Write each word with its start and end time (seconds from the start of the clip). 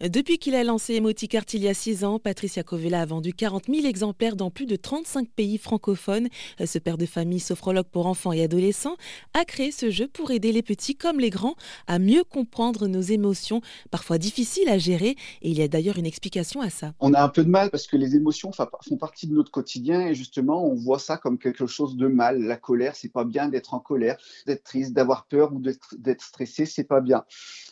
Depuis 0.00 0.38
qu'il 0.38 0.54
a 0.54 0.62
lancé 0.62 0.94
Emoticart 0.94 1.44
il 1.54 1.64
y 1.64 1.68
a 1.68 1.74
6 1.74 2.04
ans, 2.04 2.20
Patricia 2.20 2.62
Covella 2.62 3.00
a 3.00 3.04
vendu 3.04 3.32
40 3.32 3.64
000 3.66 3.84
exemplaires 3.84 4.36
dans 4.36 4.48
plus 4.48 4.66
de 4.66 4.76
35 4.76 5.28
pays 5.28 5.58
francophones. 5.58 6.28
Ce 6.64 6.78
père 6.78 6.98
de 6.98 7.04
famille, 7.04 7.40
sophrologue 7.40 7.88
pour 7.90 8.06
enfants 8.06 8.32
et 8.32 8.44
adolescents, 8.44 8.96
a 9.34 9.44
créé 9.44 9.72
ce 9.72 9.90
jeu 9.90 10.06
pour 10.06 10.30
aider 10.30 10.52
les 10.52 10.62
petits 10.62 10.94
comme 10.94 11.18
les 11.18 11.30
grands 11.30 11.56
à 11.88 11.98
mieux 11.98 12.22
comprendre 12.22 12.86
nos 12.86 13.00
émotions, 13.00 13.60
parfois 13.90 14.18
difficiles 14.18 14.68
à 14.68 14.78
gérer. 14.78 15.16
Et 15.42 15.50
il 15.50 15.58
y 15.58 15.62
a 15.62 15.68
d'ailleurs 15.68 15.98
une 15.98 16.06
explication 16.06 16.60
à 16.60 16.70
ça. 16.70 16.94
On 17.00 17.12
a 17.12 17.20
un 17.20 17.28
peu 17.28 17.42
de 17.42 17.50
mal 17.50 17.70
parce 17.70 17.88
que 17.88 17.96
les 17.96 18.14
émotions 18.14 18.52
font 18.52 18.96
partie 18.98 19.26
de 19.26 19.34
notre 19.34 19.50
quotidien 19.50 20.06
et 20.06 20.14
justement, 20.14 20.64
on 20.64 20.76
voit 20.76 21.00
ça 21.00 21.16
comme 21.16 21.38
quelque 21.38 21.66
chose 21.66 21.96
de 21.96 22.06
mal. 22.06 22.40
La 22.40 22.56
colère, 22.56 22.94
c'est 22.94 23.12
pas 23.12 23.24
bien 23.24 23.48
d'être 23.48 23.74
en 23.74 23.80
colère, 23.80 24.16
d'être 24.46 24.62
triste, 24.62 24.92
d'avoir 24.92 25.26
peur 25.26 25.52
ou 25.52 25.60
d'être 25.60 26.22
stressé, 26.22 26.66
c'est 26.66 26.84
pas 26.84 27.00
bien. 27.00 27.24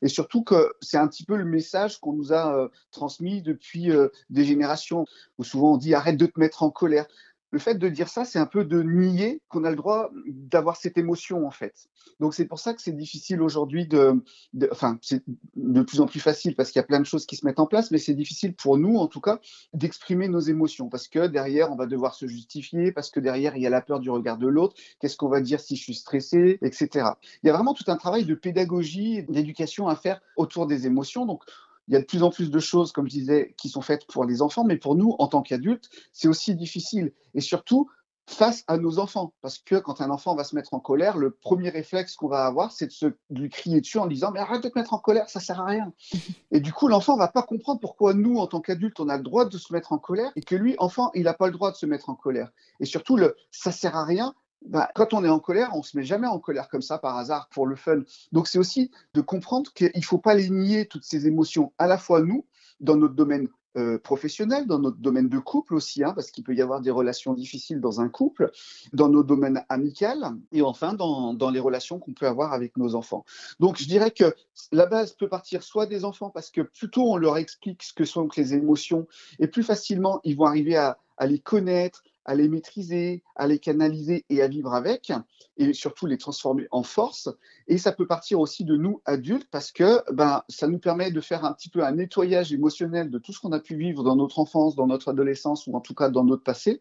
Et 0.00 0.08
surtout 0.08 0.42
que 0.42 0.72
c'est 0.80 0.96
un 0.96 1.06
petit 1.06 1.24
peu 1.24 1.36
le 1.36 1.44
message 1.44 1.98
qu'on 1.98 2.13
nous 2.14 2.32
a 2.32 2.56
euh, 2.56 2.68
transmis 2.90 3.42
depuis 3.42 3.90
euh, 3.90 4.08
des 4.30 4.44
générations, 4.44 5.04
où 5.38 5.44
souvent 5.44 5.74
on 5.74 5.76
dit 5.76 5.94
arrête 5.94 6.16
de 6.16 6.26
te 6.26 6.38
mettre 6.38 6.62
en 6.62 6.70
colère. 6.70 7.06
Le 7.54 7.60
fait 7.60 7.76
de 7.76 7.88
dire 7.88 8.08
ça, 8.08 8.24
c'est 8.24 8.40
un 8.40 8.46
peu 8.46 8.64
de 8.64 8.82
nier 8.82 9.40
qu'on 9.46 9.62
a 9.62 9.70
le 9.70 9.76
droit 9.76 10.10
d'avoir 10.26 10.76
cette 10.76 10.98
émotion, 10.98 11.46
en 11.46 11.52
fait. 11.52 11.86
Donc, 12.18 12.34
c'est 12.34 12.46
pour 12.46 12.58
ça 12.58 12.74
que 12.74 12.82
c'est 12.82 12.96
difficile 12.96 13.40
aujourd'hui 13.40 13.86
de, 13.86 14.24
Enfin, 14.72 14.98
c'est 15.02 15.22
de 15.54 15.82
plus 15.82 16.00
en 16.00 16.06
plus 16.06 16.18
facile 16.18 16.56
parce 16.56 16.72
qu'il 16.72 16.80
y 16.80 16.82
a 16.82 16.86
plein 16.86 16.98
de 16.98 17.06
choses 17.06 17.26
qui 17.26 17.36
se 17.36 17.46
mettent 17.46 17.60
en 17.60 17.68
place, 17.68 17.92
mais 17.92 17.98
c'est 17.98 18.14
difficile 18.14 18.56
pour 18.56 18.76
nous, 18.76 18.96
en 18.96 19.06
tout 19.06 19.20
cas, 19.20 19.38
d'exprimer 19.72 20.26
nos 20.26 20.40
émotions 20.40 20.88
parce 20.88 21.06
que 21.06 21.28
derrière, 21.28 21.70
on 21.70 21.76
va 21.76 21.86
devoir 21.86 22.16
se 22.16 22.26
justifier, 22.26 22.90
parce 22.90 23.08
que 23.08 23.20
derrière, 23.20 23.56
il 23.56 23.62
y 23.62 23.68
a 23.68 23.70
la 23.70 23.82
peur 23.82 24.00
du 24.00 24.10
regard 24.10 24.36
de 24.36 24.48
l'autre. 24.48 24.74
Qu'est-ce 24.98 25.16
qu'on 25.16 25.28
va 25.28 25.40
dire 25.40 25.60
si 25.60 25.76
je 25.76 25.82
suis 25.84 25.94
stressé, 25.94 26.58
etc. 26.60 27.10
Il 27.44 27.46
y 27.46 27.50
a 27.50 27.52
vraiment 27.52 27.74
tout 27.74 27.84
un 27.86 27.96
travail 27.96 28.24
de 28.24 28.34
pédagogie, 28.34 29.22
d'éducation 29.28 29.86
à 29.86 29.94
faire 29.94 30.20
autour 30.36 30.66
des 30.66 30.88
émotions. 30.88 31.24
Donc, 31.24 31.44
il 31.88 31.94
y 31.94 31.96
a 31.96 32.00
de 32.00 32.04
plus 32.04 32.22
en 32.22 32.30
plus 32.30 32.50
de 32.50 32.58
choses, 32.58 32.92
comme 32.92 33.06
je 33.06 33.12
disais, 33.12 33.54
qui 33.58 33.68
sont 33.68 33.82
faites 33.82 34.06
pour 34.06 34.24
les 34.24 34.42
enfants, 34.42 34.64
mais 34.64 34.76
pour 34.76 34.94
nous, 34.94 35.14
en 35.18 35.26
tant 35.26 35.42
qu'adultes, 35.42 35.90
c'est 36.12 36.28
aussi 36.28 36.54
difficile. 36.54 37.12
Et 37.34 37.40
surtout, 37.40 37.90
face 38.26 38.64
à 38.68 38.78
nos 38.78 38.98
enfants. 38.98 39.32
Parce 39.42 39.58
que 39.58 39.76
quand 39.76 40.00
un 40.00 40.10
enfant 40.10 40.34
va 40.34 40.44
se 40.44 40.54
mettre 40.54 40.74
en 40.74 40.80
colère, 40.80 41.16
le 41.16 41.30
premier 41.30 41.68
réflexe 41.68 42.16
qu'on 42.16 42.28
va 42.28 42.46
avoir, 42.46 42.72
c'est 42.72 42.86
de, 42.86 42.92
se, 42.92 43.06
lui 43.30 43.50
crier 43.50 43.80
dessus 43.80 43.98
en 43.98 44.06
disant 44.06 44.30
Mais 44.32 44.40
arrête 44.40 44.62
de 44.62 44.68
te 44.68 44.78
mettre 44.78 44.94
en 44.94 44.98
colère, 44.98 45.28
ça 45.28 45.40
sert 45.40 45.60
à 45.60 45.66
rien. 45.66 45.92
Et 46.50 46.60
du 46.60 46.72
coup, 46.72 46.88
l'enfant 46.88 47.16
va 47.16 47.28
pas 47.28 47.42
comprendre 47.42 47.80
pourquoi 47.80 48.14
nous, 48.14 48.38
en 48.38 48.46
tant 48.46 48.60
qu'adultes, 48.60 49.00
on 49.00 49.08
a 49.08 49.16
le 49.16 49.22
droit 49.22 49.44
de 49.44 49.58
se 49.58 49.72
mettre 49.72 49.92
en 49.92 49.98
colère 49.98 50.32
et 50.36 50.42
que 50.42 50.54
lui, 50.54 50.74
enfant, 50.78 51.10
il 51.14 51.24
n'a 51.24 51.34
pas 51.34 51.46
le 51.46 51.52
droit 51.52 51.70
de 51.70 51.76
se 51.76 51.86
mettre 51.86 52.08
en 52.08 52.14
colère. 52.14 52.50
Et 52.80 52.86
surtout, 52.86 53.16
le 53.16 53.36
ça 53.50 53.72
sert 53.72 53.96
à 53.96 54.04
rien, 54.04 54.34
bah, 54.64 54.90
quand 54.94 55.12
on 55.12 55.24
est 55.24 55.28
en 55.28 55.40
colère, 55.40 55.70
on 55.74 55.82
se 55.82 55.96
met 55.96 56.04
jamais 56.04 56.26
en 56.26 56.38
colère 56.38 56.68
comme 56.68 56.82
ça 56.82 56.98
par 56.98 57.16
hasard 57.16 57.48
pour 57.50 57.66
le 57.66 57.76
fun. 57.76 58.00
Donc 58.32 58.48
c'est 58.48 58.58
aussi 58.58 58.90
de 59.14 59.20
comprendre 59.20 59.72
qu'il 59.72 59.90
ne 59.94 60.00
faut 60.02 60.18
pas 60.18 60.34
les 60.34 60.50
nier 60.50 60.86
toutes 60.86 61.04
ces 61.04 61.26
émotions, 61.26 61.72
à 61.78 61.86
la 61.86 61.98
fois 61.98 62.20
nous, 62.20 62.46
dans 62.80 62.96
notre 62.96 63.14
domaine 63.14 63.48
euh, 63.76 63.98
professionnel, 63.98 64.66
dans 64.68 64.78
notre 64.78 64.98
domaine 64.98 65.28
de 65.28 65.38
couple 65.38 65.74
aussi, 65.74 66.04
hein, 66.04 66.12
parce 66.14 66.30
qu'il 66.30 66.44
peut 66.44 66.54
y 66.54 66.62
avoir 66.62 66.80
des 66.80 66.92
relations 66.92 67.34
difficiles 67.34 67.80
dans 67.80 68.00
un 68.00 68.08
couple, 68.08 68.52
dans 68.92 69.08
nos 69.08 69.24
domaines 69.24 69.64
amicaux 69.68 70.06
et 70.52 70.62
enfin 70.62 70.92
dans, 70.94 71.50
les 71.50 71.58
relations 71.58 71.98
qu'on 71.98 72.12
peut 72.12 72.28
avoir 72.28 72.52
avec 72.52 72.76
nos 72.76 72.94
enfants. 72.94 73.24
Donc 73.58 73.76
je 73.76 73.86
dirais 73.86 74.12
que 74.12 74.34
la 74.70 74.86
base 74.86 75.12
peut 75.12 75.28
partir 75.28 75.64
soit 75.64 75.86
des 75.86 76.04
enfants, 76.04 76.30
parce 76.30 76.50
que 76.50 76.60
plutôt 76.60 77.12
on 77.12 77.16
leur 77.16 77.36
explique 77.36 77.82
ce 77.82 77.92
que 77.92 78.04
sont 78.04 78.28
les 78.36 78.54
émotions, 78.54 79.08
et 79.40 79.48
plus 79.48 79.64
facilement 79.64 80.20
ils 80.22 80.36
vont 80.36 80.46
arriver 80.46 80.76
à 80.76 80.96
les 81.26 81.40
connaître, 81.40 82.04
à 82.24 82.34
les 82.34 82.48
maîtriser, 82.48 83.22
à 83.36 83.46
les 83.46 83.58
canaliser 83.58 84.24
et 84.30 84.42
à 84.42 84.48
vivre 84.48 84.74
avec, 84.74 85.12
et 85.56 85.72
surtout 85.72 86.06
les 86.06 86.18
transformer 86.18 86.66
en 86.70 86.82
force. 86.82 87.28
Et 87.68 87.78
ça 87.78 87.92
peut 87.92 88.06
partir 88.06 88.40
aussi 88.40 88.64
de 88.64 88.76
nous 88.76 89.00
adultes 89.04 89.48
parce 89.50 89.72
que 89.72 90.00
ben, 90.12 90.42
ça 90.48 90.66
nous 90.66 90.78
permet 90.78 91.10
de 91.10 91.20
faire 91.20 91.44
un 91.44 91.52
petit 91.52 91.68
peu 91.68 91.84
un 91.84 91.92
nettoyage 91.92 92.52
émotionnel 92.52 93.10
de 93.10 93.18
tout 93.18 93.32
ce 93.32 93.40
qu'on 93.40 93.52
a 93.52 93.60
pu 93.60 93.76
vivre 93.76 94.02
dans 94.02 94.16
notre 94.16 94.38
enfance, 94.38 94.74
dans 94.74 94.86
notre 94.86 95.08
adolescence 95.08 95.66
ou 95.66 95.74
en 95.74 95.80
tout 95.80 95.94
cas 95.94 96.08
dans 96.08 96.24
notre 96.24 96.42
passé, 96.42 96.80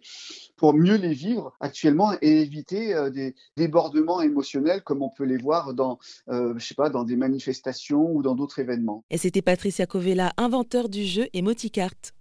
pour 0.58 0.73
mieux 0.73 0.95
les 0.95 1.13
vivre 1.13 1.53
actuellement 1.59 2.13
et 2.22 2.41
éviter 2.41 2.94
euh, 2.94 3.09
des 3.09 3.35
débordements 3.57 4.22
émotionnels 4.22 4.84
comme 4.84 5.01
on 5.01 5.09
peut 5.09 5.25
les 5.25 5.38
voir 5.38 5.73
dans, 5.73 6.00
euh, 6.29 6.53
je 6.57 6.66
sais 6.66 6.75
pas, 6.75 6.90
dans 6.90 7.03
des 7.03 7.16
manifestations 7.16 8.12
ou 8.12 8.22
dans 8.22 8.35
d'autres 8.35 8.59
événements. 8.59 9.03
Et 9.09 9.17
c'était 9.17 9.41
Patricia 9.41 9.85
Covella, 9.85 10.34
inventeur 10.38 10.90
du 10.90 11.03
jeu 11.06 11.28
Emoticart. 11.34 12.12